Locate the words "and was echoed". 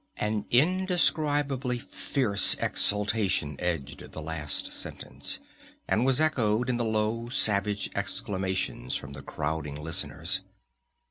5.87-6.71